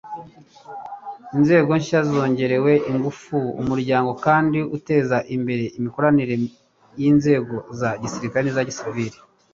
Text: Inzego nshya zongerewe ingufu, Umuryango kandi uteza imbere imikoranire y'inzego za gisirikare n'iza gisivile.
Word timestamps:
Inzego 1.35 1.71
nshya 1.81 2.01
zongerewe 2.09 2.73
ingufu, 2.91 3.37
Umuryango 3.61 4.11
kandi 4.25 4.59
uteza 4.77 5.17
imbere 5.35 5.63
imikoranire 5.77 6.33
y'inzego 6.99 7.55
za 7.79 7.89
gisirikare 8.01 8.43
n'iza 8.45 8.69
gisivile. 8.69 9.17